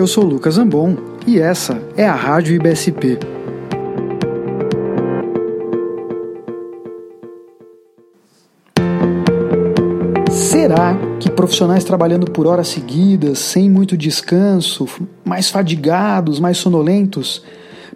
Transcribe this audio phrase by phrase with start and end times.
[0.00, 0.96] Eu sou Lucas Ambon
[1.26, 3.18] e essa é a Rádio IBSP.
[10.30, 14.88] Será que profissionais trabalhando por horas seguidas, sem muito descanso,
[15.22, 17.44] mais fadigados, mais sonolentos,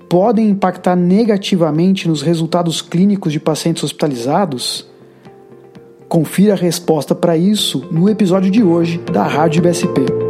[0.07, 4.87] podem impactar negativamente nos resultados clínicos de pacientes hospitalizados?
[6.07, 10.24] Confira a resposta para isso no episódio de hoje da Rádio BSP.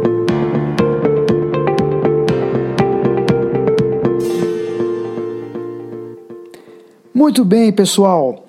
[7.15, 8.45] Muito bem, pessoal.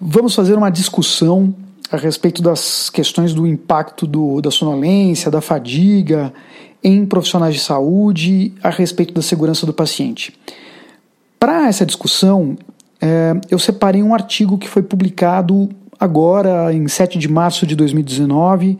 [0.00, 1.52] Vamos fazer uma discussão
[1.90, 6.32] a respeito das questões do impacto do, da sonolência, da fadiga
[6.84, 10.38] em profissionais de saúde, a respeito da segurança do paciente.
[11.36, 12.56] Para essa discussão,
[13.00, 15.68] é, eu separei um artigo que foi publicado
[15.98, 18.78] agora, em 7 de março de 2019,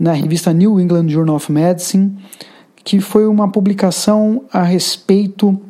[0.00, 2.16] na revista New England Journal of Medicine,
[2.82, 5.60] que foi uma publicação a respeito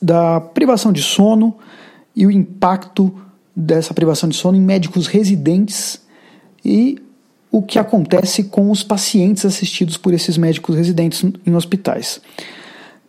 [0.00, 1.56] da privação de sono
[2.18, 3.14] e o impacto
[3.54, 6.00] dessa privação de sono em médicos residentes
[6.64, 7.00] e
[7.48, 12.20] o que acontece com os pacientes assistidos por esses médicos residentes em hospitais.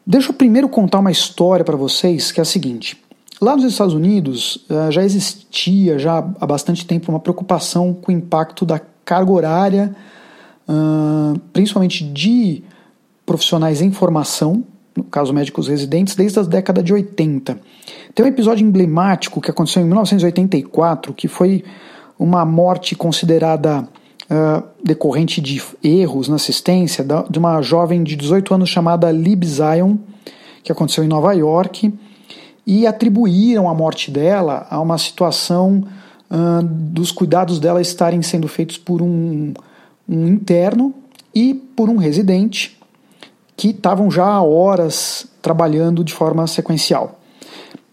[0.05, 3.01] Deixa eu primeiro contar uma história para vocês que é a seguinte.
[3.41, 8.15] Lá nos Estados Unidos eh, já existia já há bastante tempo uma preocupação com o
[8.15, 9.95] impacto da carga horária,
[11.51, 12.61] principalmente de
[13.25, 14.63] profissionais em formação,
[14.99, 17.57] no caso médicos residentes, desde a década de 80.
[18.13, 21.63] Tem um episódio emblemático que aconteceu em 1984, que foi
[22.17, 23.87] uma morte considerada
[24.29, 29.95] uh, decorrente de erros na assistência de uma jovem de 18 anos chamada Lib Zion,
[30.63, 31.93] que aconteceu em Nova York
[32.67, 35.85] e atribuíram a morte dela a uma situação
[36.29, 39.53] uh, dos cuidados dela estarem sendo feitos por um,
[40.07, 40.93] um interno
[41.33, 42.78] e por um residente
[43.59, 47.19] que estavam já há horas trabalhando de forma sequencial.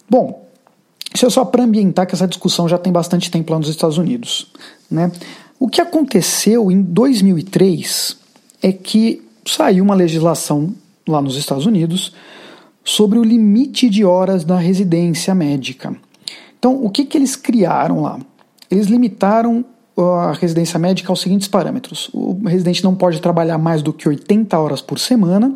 [0.08, 0.46] Bom,
[1.12, 3.98] isso é só para ambientar que essa discussão já tem bastante tempo lá nos Estados
[3.98, 4.46] Unidos.
[4.88, 5.10] Né?
[5.58, 8.16] O que aconteceu em 2003
[8.62, 10.72] é que saiu uma legislação
[11.04, 12.12] lá nos Estados Unidos
[12.84, 15.96] sobre o limite de horas da residência médica.
[16.56, 18.20] Então, o que, que eles criaram lá?
[18.70, 19.64] Eles limitaram
[19.96, 24.58] a residência médica aos seguintes parâmetros: o residente não pode trabalhar mais do que 80
[24.58, 25.54] horas por semana.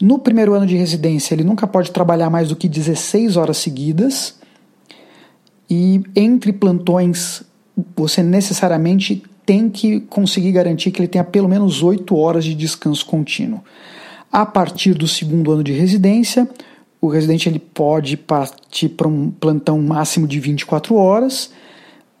[0.00, 4.36] No primeiro ano de residência, ele nunca pode trabalhar mais do que 16 horas seguidas.
[5.70, 7.42] E entre plantões,
[7.96, 13.06] você necessariamente tem que conseguir garantir que ele tenha pelo menos 8 horas de descanso
[13.06, 13.62] contínuo.
[14.30, 16.48] A partir do segundo ano de residência,
[17.00, 21.50] o residente ele pode partir para um plantão máximo de 24 horas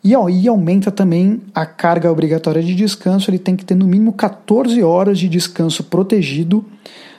[0.06, 4.12] e aí aumenta também a carga obrigatória de descanso, ele tem que ter no mínimo
[4.12, 6.64] 14 horas de descanso protegido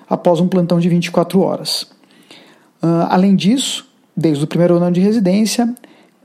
[0.09, 1.81] após um plantão de 24 horas.
[2.81, 5.75] Uh, além disso, desde o primeiro ano de residência,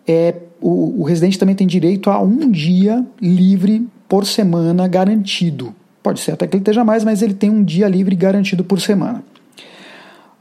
[0.06, 5.75] é, o, o residente também tem direito a um dia livre por semana garantido.
[6.00, 8.81] Pode ser até que ele esteja mais, mas ele tem um dia livre garantido por
[8.81, 9.25] semana.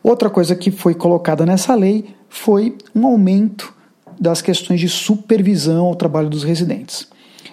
[0.03, 3.73] Outra coisa que foi colocada nessa lei foi um aumento
[4.21, 7.07] das questões de supervisão ao trabalho dos residentes.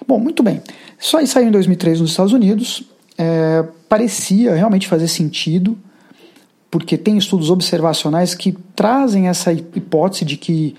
[0.07, 0.61] Bom, muito bem.
[0.99, 2.83] Isso aí saiu em 2003 nos Estados Unidos.
[3.17, 5.75] É, parecia realmente fazer sentido,
[6.69, 10.75] porque tem estudos observacionais que trazem essa hipótese de que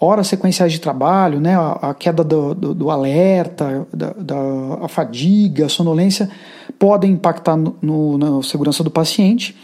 [0.00, 4.36] horas sequenciais de trabalho, né, a, a queda do, do, do alerta, da, da,
[4.82, 6.28] a fadiga, a sonolência,
[6.76, 9.54] podem impactar no, no, na segurança do paciente.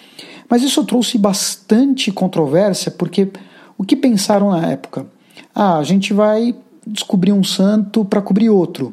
[0.48, 3.28] Mas isso trouxe bastante controvérsia, porque
[3.76, 5.15] o que pensaram na época?
[5.58, 6.54] Ah, a gente vai
[6.86, 8.92] descobrir um santo para cobrir outro,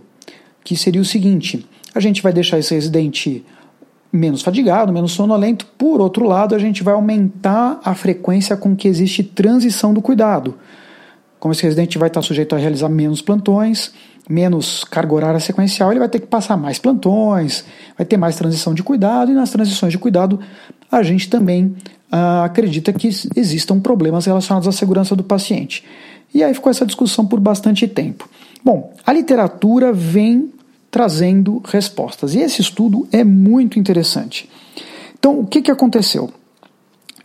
[0.64, 3.46] que seria o seguinte: a gente vai deixar esse residente
[4.14, 8.88] menos fadigado, menos sonolento, por outro lado, a gente vai aumentar a frequência com que
[8.88, 10.56] existe transição do cuidado.
[11.38, 13.92] Como esse residente vai estar sujeito a realizar menos plantões,
[14.30, 17.66] menos carga horária sequencial, ele vai ter que passar mais plantões,
[17.98, 20.40] vai ter mais transição de cuidado, e nas transições de cuidado
[20.90, 21.76] a gente também
[22.14, 25.84] uh, acredita que existam problemas relacionados à segurança do paciente.
[26.34, 28.28] E aí ficou essa discussão por bastante tempo.
[28.64, 30.52] Bom, a literatura vem
[30.90, 34.50] trazendo respostas, e esse estudo é muito interessante.
[35.18, 36.30] Então, o que, que aconteceu?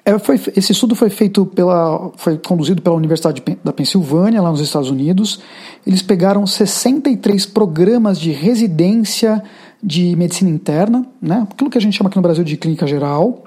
[0.09, 4.61] É, foi, esse estudo foi feito pela, foi conduzido pela Universidade da Pensilvânia, lá nos
[4.61, 5.41] Estados Unidos.
[5.87, 9.43] Eles pegaram 63 programas de residência
[9.83, 13.45] de medicina interna, né, aquilo que a gente chama aqui no Brasil de clínica geral,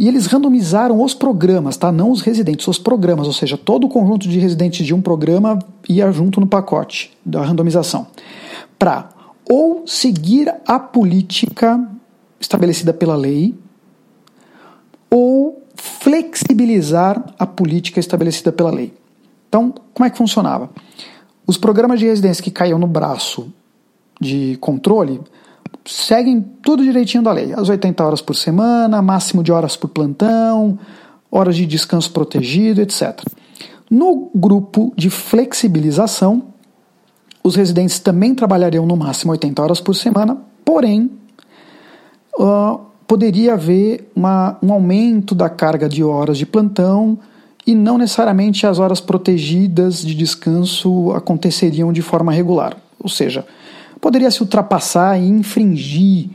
[0.00, 1.92] e eles randomizaram os programas, tá?
[1.92, 5.58] não os residentes, os programas, ou seja, todo o conjunto de residentes de um programa
[5.86, 8.06] ia junto no pacote da randomização,
[8.78, 9.10] para
[9.46, 11.86] ou seguir a política
[12.40, 13.54] estabelecida pela lei,
[15.10, 18.94] ou flexibilizar a política estabelecida pela lei.
[19.50, 20.70] Então, como é que funcionava?
[21.46, 23.52] Os programas de residência que caíam no braço
[24.18, 25.20] de controle
[25.84, 27.52] seguem tudo direitinho da lei.
[27.52, 30.78] As 80 horas por semana, máximo de horas por plantão,
[31.30, 33.22] horas de descanso protegido, etc.
[33.90, 36.44] No grupo de flexibilização,
[37.42, 41.10] os residentes também trabalhariam no máximo 80 horas por semana, porém,
[42.38, 47.18] uh, poderia haver uma, um aumento da carga de horas de plantão
[47.66, 52.76] e não necessariamente as horas protegidas de descanso aconteceriam de forma regular.
[52.98, 53.44] Ou seja,
[54.00, 56.30] poderia se ultrapassar e infringir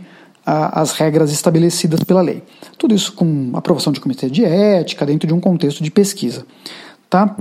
[0.45, 2.43] a, as regras estabelecidas pela lei.
[2.77, 6.45] Tudo isso com aprovação de comitê de ética, dentro de um contexto de pesquisa.
[7.09, 7.35] Tá?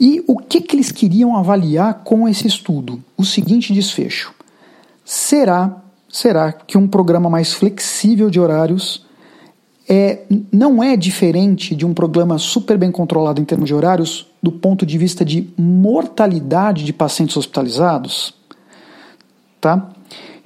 [0.00, 3.02] E o que, que eles queriam avaliar com esse estudo?
[3.16, 4.32] O seguinte desfecho:
[5.04, 5.76] será,
[6.08, 9.06] será que um programa mais flexível de horários
[9.88, 10.20] é,
[10.52, 14.84] não é diferente de um programa super bem controlado em termos de horários do ponto
[14.84, 18.37] de vista de mortalidade de pacientes hospitalizados?
[19.60, 19.88] Tá?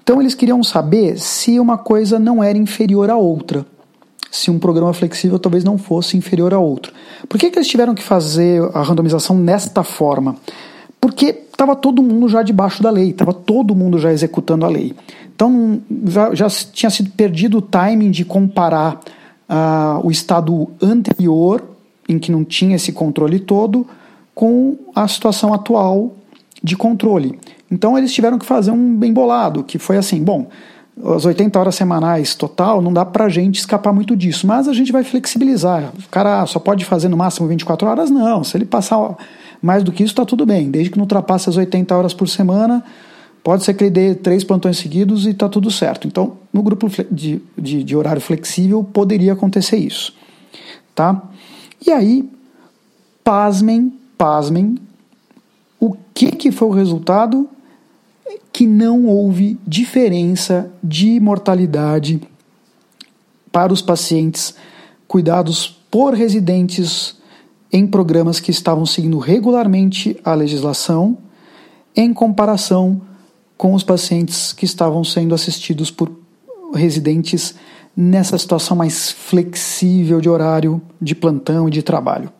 [0.02, 3.64] Então eles queriam saber se uma coisa não era inferior à outra.
[4.30, 6.92] Se um programa flexível talvez não fosse inferior a outro.
[7.28, 10.36] Por que, que eles tiveram que fazer a randomização nesta forma?
[11.00, 14.94] Porque estava todo mundo já debaixo da lei, estava todo mundo já executando a lei.
[15.34, 19.00] Então já, já tinha sido perdido o timing de comparar
[19.48, 21.62] uh, o estado anterior,
[22.08, 23.86] em que não tinha esse controle todo,
[24.34, 26.14] com a situação atual
[26.62, 27.38] de controle.
[27.72, 30.48] Então eles tiveram que fazer um bem bolado, que foi assim, bom,
[31.02, 34.92] as 80 horas semanais total, não dá pra gente escapar muito disso, mas a gente
[34.92, 35.90] vai flexibilizar.
[35.98, 38.10] O cara só pode fazer no máximo 24 horas?
[38.10, 39.16] Não, se ele passar
[39.62, 42.28] mais do que isso, tá tudo bem, desde que não ultrapasse as 80 horas por
[42.28, 42.84] semana,
[43.42, 46.06] pode ser que ele dê três plantões seguidos e tá tudo certo.
[46.06, 50.14] Então, no grupo de, de, de horário flexível, poderia acontecer isso.
[50.94, 51.22] Tá?
[51.86, 52.30] E aí,
[53.24, 54.76] pasmem, pasmem,
[55.80, 57.48] o que, que foi o resultado?
[58.52, 62.20] Que não houve diferença de mortalidade
[63.50, 64.54] para os pacientes
[65.06, 67.16] cuidados por residentes
[67.72, 71.16] em programas que estavam seguindo regularmente a legislação,
[71.96, 73.00] em comparação
[73.56, 76.10] com os pacientes que estavam sendo assistidos por
[76.74, 77.54] residentes
[77.96, 82.32] nessa situação mais flexível de horário de plantão e de trabalho.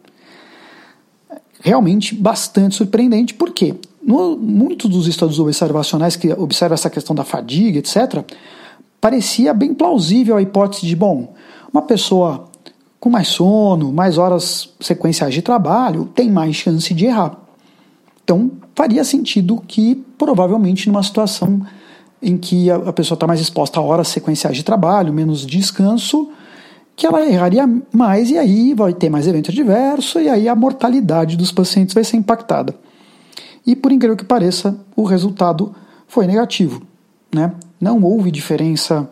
[1.61, 3.75] Realmente bastante surpreendente, por quê?
[4.03, 8.25] No, muitos dos estudos observacionais que observam essa questão da fadiga, etc.,
[9.01, 11.35] parecia bem plausível a hipótese de, bom,
[11.73, 12.49] uma pessoa
[12.99, 17.37] com mais sono, mais horas sequenciais de trabalho, tem mais chance de errar.
[18.23, 21.67] Então, faria sentido que, provavelmente, numa situação
[22.23, 26.31] em que a pessoa está mais exposta a horas sequenciais de trabalho, menos descanso,
[26.95, 31.37] que ela erraria mais e aí vai ter mais evento adverso e aí a mortalidade
[31.37, 32.75] dos pacientes vai ser impactada.
[33.67, 35.75] E por incrível que pareça, o resultado
[36.07, 36.83] foi negativo.
[37.35, 37.53] Né?
[37.81, 39.09] Não houve diferença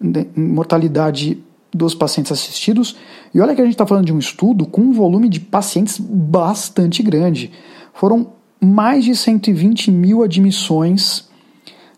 [0.00, 1.42] em mortalidade
[1.72, 2.96] dos pacientes assistidos.
[3.34, 5.98] E olha que a gente está falando de um estudo com um volume de pacientes
[5.98, 7.52] bastante grande.
[7.92, 11.28] Foram mais de 120 mil admissões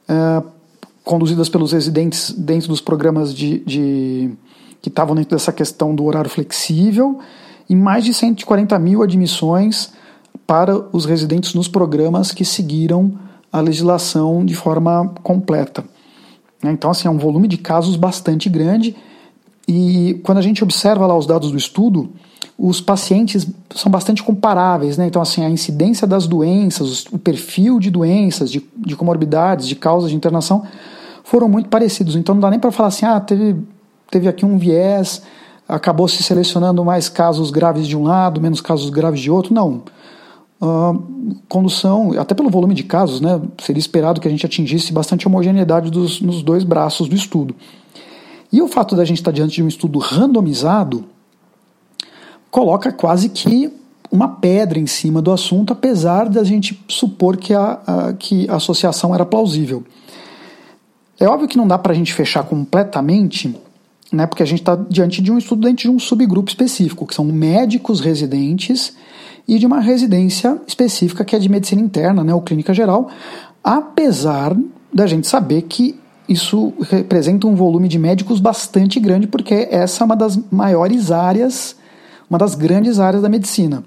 [0.08, 0.46] uh,
[1.04, 4.30] conduzidas pelos residentes dentro dos programas de, de
[4.80, 7.18] que estavam dentro dessa questão do horário flexível
[7.68, 9.92] e mais de 140 mil admissões
[10.46, 13.12] para os residentes nos programas que seguiram
[13.52, 15.84] a legislação de forma completa.
[16.62, 16.72] Né?
[16.72, 18.96] Então, assim, é um volume de casos bastante grande
[19.68, 22.10] e quando a gente observa lá os dados do estudo,
[22.58, 25.06] os pacientes são bastante comparáveis, né?
[25.06, 30.10] Então, assim, a incidência das doenças, o perfil de doenças, de, de comorbidades, de causas
[30.10, 30.64] de internação
[31.24, 32.16] foram muito parecidos.
[32.16, 33.56] Então, não dá nem para falar assim, ah, teve,
[34.10, 35.22] teve aqui um viés,
[35.68, 39.54] acabou se selecionando mais casos graves de um lado, menos casos graves de outro.
[39.54, 39.82] Não
[41.48, 45.90] condução, até pelo volume de casos, né, seria esperado que a gente atingisse bastante homogeneidade
[45.90, 47.54] dos, nos dois braços do estudo.
[48.52, 51.04] E o fato da gente estar diante de um estudo randomizado
[52.50, 53.72] coloca quase que
[54.10, 58.56] uma pedra em cima do assunto, apesar da gente supor que a, a, que a
[58.56, 59.82] associação era plausível.
[61.18, 63.56] É óbvio que não dá para a gente fechar completamente,
[64.12, 67.14] né, porque a gente está diante de um estudo dentro de um subgrupo específico, que
[67.14, 68.94] são médicos residentes
[69.46, 73.08] e de uma residência específica que é de medicina interna, né, ou clínica geral,
[73.62, 74.56] apesar
[74.92, 80.04] da gente saber que isso representa um volume de médicos bastante grande, porque essa é
[80.04, 81.76] uma das maiores áreas,
[82.28, 83.84] uma das grandes áreas da medicina.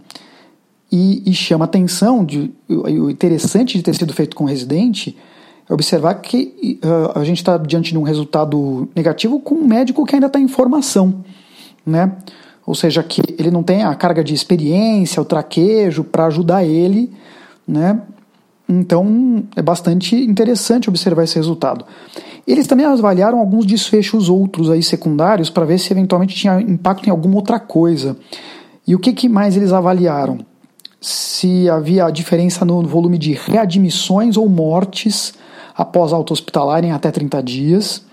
[0.92, 5.18] E, e chama atenção, de, o interessante de ter sido feito com residente
[5.68, 10.06] é observar que uh, a gente está diante de um resultado negativo com um médico
[10.06, 11.24] que ainda está em formação.
[11.86, 12.12] né?
[12.66, 17.14] Ou seja, que ele não tem a carga de experiência, o traquejo para ajudar ele,
[17.68, 18.02] né?
[18.68, 21.86] Então é bastante interessante observar esse resultado.
[22.48, 27.12] Eles também avaliaram alguns desfechos outros aí secundários para ver se eventualmente tinha impacto em
[27.12, 28.18] alguma outra coisa.
[28.88, 30.40] E o que, que mais eles avaliaram?
[31.02, 35.34] Se havia diferença no volume de readmissões ou mortes
[35.76, 38.05] após alta hospitalar em até 30 dias,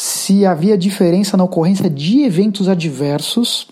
[0.00, 3.68] se havia diferença na ocorrência de eventos adversos.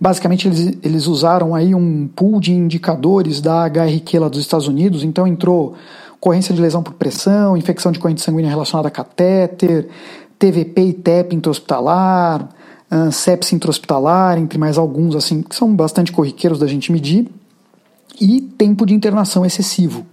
[0.00, 5.02] Basicamente, eles, eles usaram aí um pool de indicadores da HRQ lá dos Estados Unidos,
[5.02, 5.74] então entrou
[6.14, 9.88] ocorrência de lesão por pressão, infecção de corrente sanguínea relacionada a catéter,
[10.38, 12.48] TVP e TEP intra-hospitalar,
[13.10, 17.28] sepsis intra-hospitalar, entre mais alguns assim que são bastante corriqueiros da gente medir,
[18.20, 20.06] e tempo de internação excessivo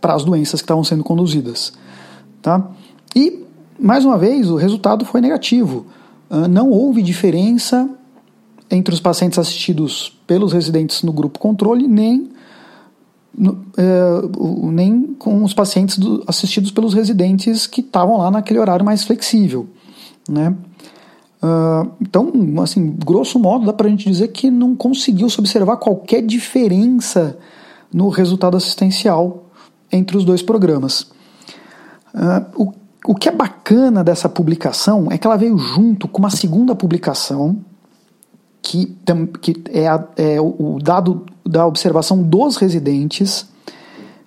[0.00, 1.72] para as doenças que estavam sendo conduzidas.
[2.42, 2.68] Tá?
[3.14, 3.43] E,
[3.78, 5.86] mais uma vez, o resultado foi negativo.
[6.30, 7.88] Uh, não houve diferença
[8.70, 12.30] entre os pacientes assistidos pelos residentes no grupo controle, nem,
[13.76, 14.20] é,
[14.62, 19.68] nem com os pacientes do, assistidos pelos residentes que estavam lá naquele horário mais flexível.
[20.28, 20.54] Né?
[21.42, 25.76] Uh, então, assim, grosso modo, dá para a gente dizer que não conseguiu se observar
[25.76, 27.38] qualquer diferença
[27.92, 29.44] no resultado assistencial
[29.92, 31.02] entre os dois programas.
[32.14, 32.72] Uh, o,
[33.06, 37.58] o que é bacana dessa publicação é que ela veio junto com uma segunda publicação
[38.62, 38.96] que,
[39.42, 43.46] que é, a, é o dado da observação dos residentes,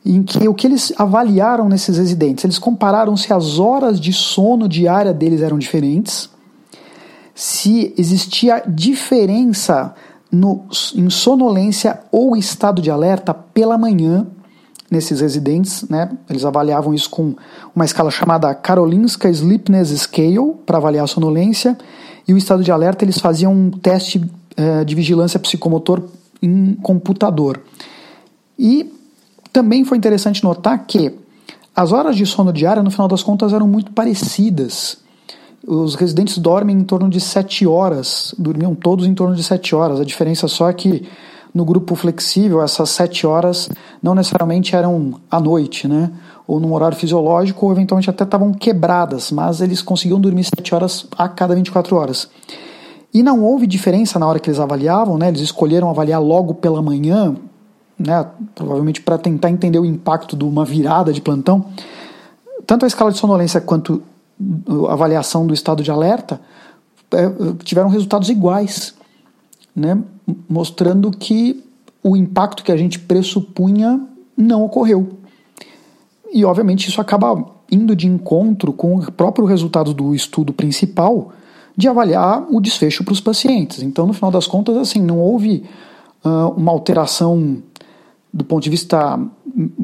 [0.05, 4.69] em que o que eles avaliaram nesses residentes, eles compararam se as horas de sono
[4.69, 6.29] diária deles eram diferentes,
[7.33, 9.95] se existia diferença
[10.31, 10.65] no,
[10.95, 14.27] em sonolência ou estado de alerta pela manhã
[14.89, 16.09] nesses residentes, né?
[16.29, 17.35] Eles avaliavam isso com
[17.75, 21.77] uma escala chamada Karolinska Sleepiness Scale para avaliar a sonolência
[22.27, 26.03] e o estado de alerta eles faziam um teste uh, de vigilância psicomotor
[26.41, 27.61] em computador.
[28.57, 28.91] E
[29.51, 31.13] também foi interessante notar que
[31.75, 34.97] as horas de sono diária, no final das contas, eram muito parecidas.
[35.65, 39.99] Os residentes dormem em torno de 7 horas, dormiam todos em torno de 7 horas.
[39.99, 41.07] A diferença só é que
[41.53, 43.69] no grupo flexível, essas sete horas
[44.01, 46.11] não necessariamente eram à noite, né?
[46.45, 51.05] Ou num horário fisiológico, ou eventualmente até estavam quebradas, mas eles conseguiam dormir sete horas
[51.17, 52.29] a cada 24 horas.
[53.13, 55.29] E não houve diferença na hora que eles avaliavam, né?
[55.29, 57.35] Eles escolheram avaliar logo pela manhã,
[57.97, 58.25] né?
[58.53, 61.65] Provavelmente para tentar entender o impacto de uma virada de plantão.
[62.65, 64.01] Tanto a escala de sonolência quanto
[64.87, 66.39] a avaliação do estado de alerta
[67.11, 67.31] é,
[67.63, 68.96] tiveram resultados iguais
[69.77, 69.95] né,
[70.49, 71.63] mostrando que
[72.03, 74.01] o impacto que a gente pressupunha
[74.35, 75.09] não ocorreu.
[76.33, 81.31] E, obviamente, isso acaba indo de encontro com o próprio resultado do estudo principal
[81.75, 83.83] de avaliar o desfecho para os pacientes.
[83.83, 85.63] Então, no final das contas, assim, não houve
[86.25, 87.61] uh, uma alteração
[88.33, 89.19] do ponto de vista,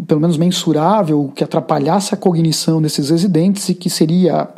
[0.07, 4.49] pelo menos mensurável, que atrapalhasse a cognição desses residentes e que seria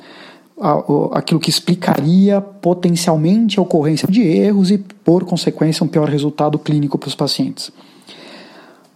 [1.11, 6.97] aquilo que explicaria potencialmente a ocorrência de erros e, por consequência, um pior resultado clínico
[6.97, 7.71] para os pacientes.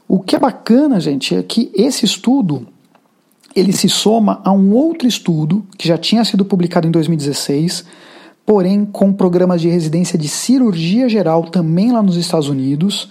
[0.08, 2.66] O que é bacana, gente, é que esse estudo
[3.56, 7.84] ele se soma a um outro estudo que já tinha sido publicado em 2016,
[8.46, 13.10] porém com programas de residência de cirurgia geral também lá nos Estados Unidos,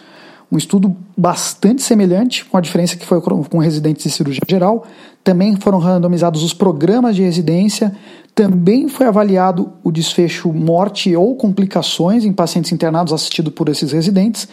[0.51, 4.87] um estudo bastante semelhante, com a diferença que foi com residentes de cirurgia geral.
[5.23, 7.95] Também foram randomizados os programas de residência.
[8.39, 14.47] Também foi avaliado o desfecho morte ou complicações em pacientes internados assistidos por esses residentes.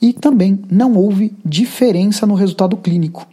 [0.00, 3.26] E também não houve diferença no resultado clínico.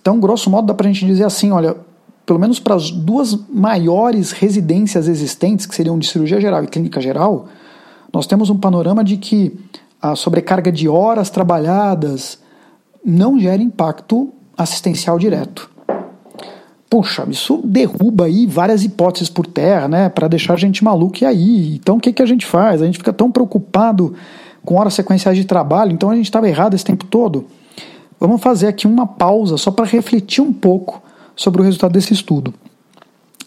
[0.00, 1.76] Então, grosso modo, dá para a gente dizer assim: olha,
[2.24, 6.98] pelo menos para as duas maiores residências existentes, que seriam de cirurgia geral e clínica
[6.98, 7.48] geral,
[8.10, 9.54] nós temos um panorama de que
[10.00, 12.38] a sobrecarga de horas trabalhadas
[13.04, 15.68] não gera impacto assistencial direto.
[16.90, 21.26] Puxa, isso derruba aí várias hipóteses por terra, né, para deixar a gente maluco e
[21.26, 21.74] aí.
[21.74, 22.80] Então o que, que a gente faz?
[22.80, 24.14] A gente fica tão preocupado
[24.64, 27.46] com horas sequenciais de trabalho, então a gente estava errado esse tempo todo.
[28.18, 31.02] Vamos fazer aqui uma pausa só para refletir um pouco
[31.36, 32.52] sobre o resultado desse estudo.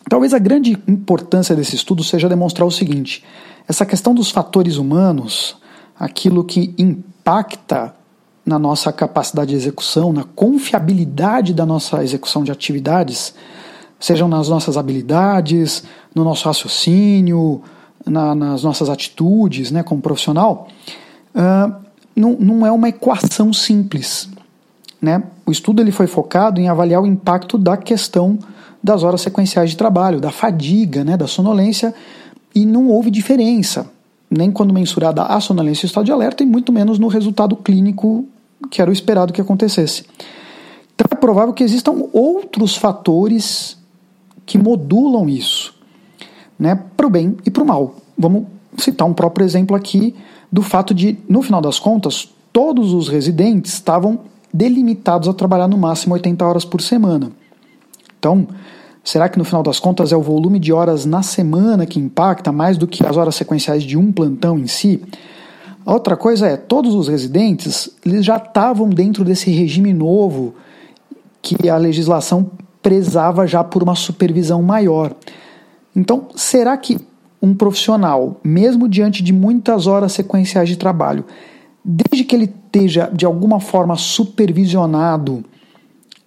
[0.08, 3.24] Talvez a grande importância desse estudo seja demonstrar o seguinte:
[3.68, 5.58] essa questão dos fatores humanos,
[6.00, 7.94] aquilo que impacta
[8.46, 13.34] na nossa capacidade de execução, na confiabilidade da nossa execução de atividades,
[14.00, 15.84] sejam nas nossas habilidades,
[16.14, 17.62] no nosso raciocínio,
[18.06, 20.68] na, nas nossas atitudes né, como profissional,
[21.36, 21.74] uh,
[22.16, 24.30] não, não é uma equação simples.
[25.02, 25.24] Né?
[25.46, 28.40] O estudo ele foi focado em avaliar o impacto da questão
[28.84, 31.94] das horas sequenciais de trabalho, da fadiga, né, da sonolência
[32.54, 33.90] e não houve diferença,
[34.30, 37.56] nem quando mensurada a sonolência e o estado de alerta, e muito menos no resultado
[37.56, 38.26] clínico
[38.70, 40.06] que era o esperado que acontecesse.
[40.94, 43.78] Então é provável que existam outros fatores
[44.46, 45.74] que modulam isso,
[46.60, 47.96] né, para o bem e para o mal.
[48.18, 48.46] Vamos
[48.78, 50.16] citar um próprio exemplo aqui
[50.52, 54.20] do fato de, no final das contas, todos os residentes estavam
[54.54, 57.32] delimitados a trabalhar no máximo 80 horas por semana.
[58.20, 58.48] Então,
[59.04, 62.52] será que no final das contas é o volume de horas na semana que impacta
[62.52, 65.02] mais do que as horas sequenciais de um plantão em si?
[65.86, 70.54] A outra coisa é, todos os residentes eles já estavam dentro desse regime novo
[71.42, 75.16] que a legislação prezava já por uma supervisão maior.
[75.96, 77.00] Então, será que
[77.42, 81.26] um profissional, mesmo diante de muitas horas sequenciais de trabalho,
[81.84, 85.44] desde que ele esteja de alguma forma supervisionado,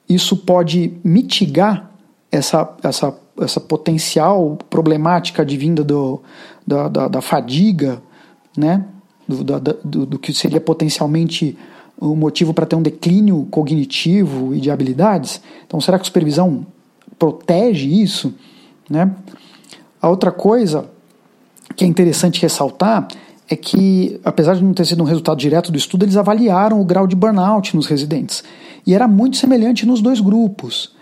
[0.08, 1.90] isso pode mitigar
[2.30, 6.20] essa, essa, essa potencial problemática de vinda do,
[6.66, 8.02] da, da, da fadiga,
[8.56, 8.84] né?
[9.26, 11.56] Do, do, do, que seria potencialmente
[11.98, 15.40] o motivo para ter um declínio cognitivo e de habilidades.
[15.66, 16.66] Então, será que a supervisão
[17.18, 18.34] protege isso?
[18.88, 19.10] Né?
[20.00, 20.90] A outra coisa
[21.74, 23.08] que é interessante ressaltar
[23.48, 26.84] é que, apesar de não ter sido um resultado direto do estudo, eles avaliaram o
[26.84, 28.42] grau de burnout nos residentes.
[28.86, 30.94] E era muito semelhante nos dois grupos.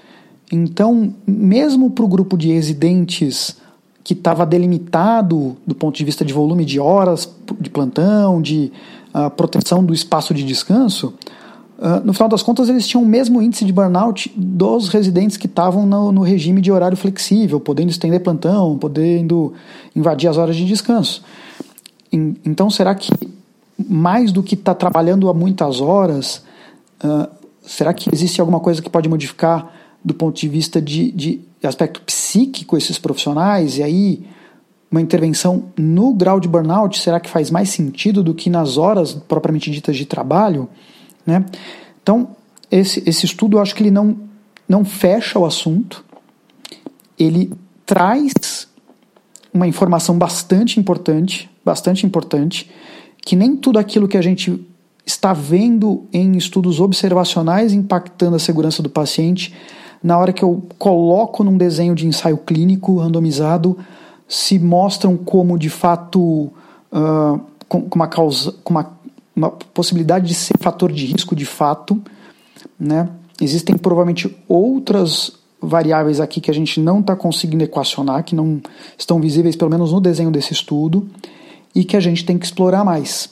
[0.50, 3.56] Então, mesmo para o grupo de residentes
[4.04, 8.72] que estava delimitado do ponto de vista de volume de horas de plantão, de
[9.14, 11.14] uh, proteção do espaço de descanso,
[11.78, 15.46] uh, no final das contas eles tinham o mesmo índice de burnout dos residentes que
[15.46, 19.52] estavam no, no regime de horário flexível, podendo estender plantão, podendo
[19.94, 21.22] invadir as horas de descanso.
[22.12, 23.10] Então, será que
[23.88, 26.42] mais do que estar tá trabalhando a muitas horas,
[27.02, 27.28] uh,
[27.62, 29.72] será que existe alguma coisa que pode modificar
[30.04, 33.78] do ponto de vista de, de aspecto psíquico esses profissionais?
[33.78, 34.26] E aí,
[34.90, 39.14] uma intervenção no grau de burnout, será que faz mais sentido do que nas horas
[39.14, 40.68] propriamente ditas de trabalho?
[41.26, 41.44] Né?
[42.02, 42.36] Então,
[42.70, 44.16] esse, esse estudo, eu acho que ele não,
[44.68, 46.04] não fecha o assunto,
[47.18, 47.52] ele
[47.86, 48.68] traz
[49.52, 52.70] uma informação bastante importante, bastante importante,
[53.24, 54.66] que nem tudo aquilo que a gente
[55.04, 59.54] está vendo em estudos observacionais impactando a segurança do paciente,
[60.02, 63.78] na hora que eu coloco num desenho de ensaio clínico randomizado,
[64.26, 68.90] se mostram como de fato uh, com, com, uma causa, com uma,
[69.36, 72.02] uma possibilidade de ser fator de risco de fato,
[72.78, 73.08] né?
[73.40, 78.60] Existem provavelmente outras variáveis aqui que a gente não está conseguindo equacionar, que não
[78.98, 81.08] estão visíveis pelo menos no desenho desse estudo,
[81.74, 83.30] e que a gente tem que explorar mais.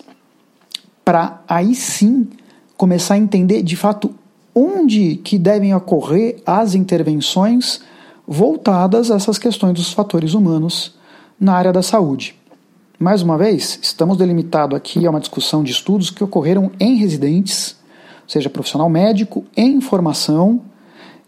[1.04, 2.28] Para aí sim
[2.76, 4.14] começar a entender de fato
[4.60, 7.80] onde que devem ocorrer as intervenções
[8.28, 10.94] voltadas a essas questões dos fatores humanos
[11.40, 12.38] na área da saúde.
[12.98, 17.78] Mais uma vez, estamos delimitados aqui a uma discussão de estudos que ocorreram em residentes,
[18.26, 20.60] seja profissional médico, em formação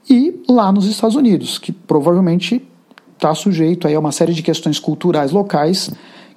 [0.08, 2.62] e lá nos Estados Unidos, que provavelmente
[3.14, 5.90] está sujeito aí a uma série de questões culturais locais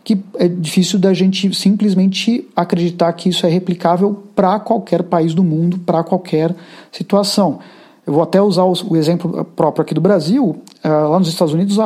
[0.06, 5.44] que é difícil da gente simplesmente acreditar que isso é replicável para qualquer país do
[5.44, 6.56] mundo, para qualquer
[6.92, 7.58] situação.
[8.06, 10.62] Eu vou até usar o, exemplo próprio aqui do Brasil.
[10.84, 11.78] Uh, lá nos Estados Unidos,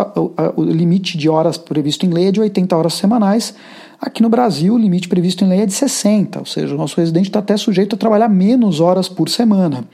[0.58, 3.56] o limite de horas previsto em lei é de 80 horas semanais.
[4.02, 7.00] Aqui no Brasil, o limite previsto em lei é de 60, ou seja, o nosso
[7.00, 9.86] residente está até sujeito a trabalhar menos horas por semana.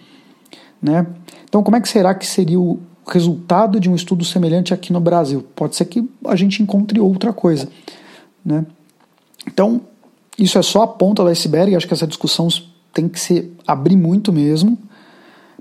[0.81, 1.05] Né?
[1.47, 4.99] Então, como é que será que seria o resultado de um estudo semelhante aqui no
[4.99, 5.45] Brasil?
[5.55, 7.69] Pode ser que a gente encontre outra coisa.
[8.45, 8.65] Né?
[9.47, 9.81] Então,
[10.38, 12.47] isso é só a ponta do iceberg, acho que essa discussão
[12.93, 14.77] tem que se abrir muito mesmo,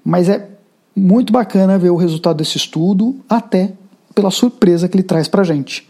[0.04, 0.50] mas é
[0.94, 3.72] muito bacana ver o resultado desse estudo, até
[4.14, 5.88] pela surpresa que ele traz para gente.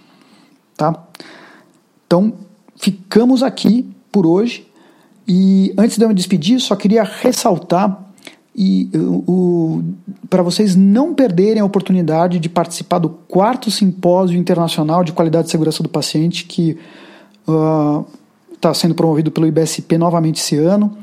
[0.77, 1.05] Tá?
[2.07, 2.33] Então,
[2.77, 4.67] ficamos aqui por hoje.
[5.27, 8.04] E antes de eu me despedir, só queria ressaltar
[8.57, 8.89] e
[10.31, 15.51] para vocês não perderem a oportunidade de participar do quarto simpósio internacional de qualidade e
[15.51, 16.79] segurança do paciente que
[18.55, 20.97] está uh, sendo promovido pelo IBSP novamente esse ano.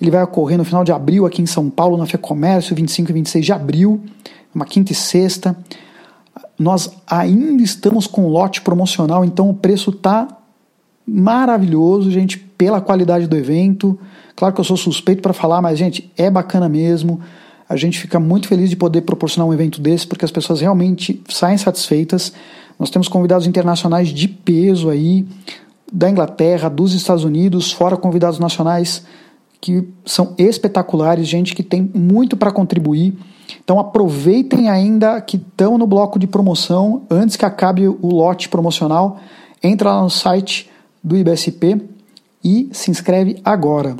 [0.00, 3.14] Ele vai ocorrer no final de abril aqui em São Paulo, na FEComércio, 25 e
[3.14, 4.00] 26 de abril,
[4.52, 5.56] uma quinta e sexta.
[6.58, 10.26] Nós ainda estamos com lote promocional, então o preço está
[11.06, 13.98] maravilhoso, gente, pela qualidade do evento.
[14.36, 17.20] Claro que eu sou suspeito para falar, mas, gente, é bacana mesmo.
[17.68, 21.22] A gente fica muito feliz de poder proporcionar um evento desse, porque as pessoas realmente
[21.28, 22.32] saem satisfeitas.
[22.78, 25.26] Nós temos convidados internacionais de peso aí,
[25.90, 29.04] da Inglaterra, dos Estados Unidos, fora convidados nacionais
[29.60, 33.18] que são espetaculares, gente que tem muito para contribuir.
[33.64, 39.18] Então aproveitem ainda que estão no bloco de promoção, antes que acabe o lote promocional,
[39.62, 40.70] entra lá no site
[41.02, 41.80] do IBSP
[42.44, 43.96] e se inscreve agora.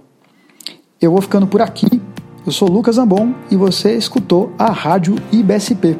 [1.01, 2.01] Eu vou ficando por aqui.
[2.47, 5.99] Eu sou Lucas Ambon e você escutou a Rádio IBSP.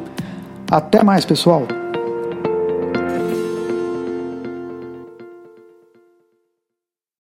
[0.71, 1.67] Até mais, pessoal!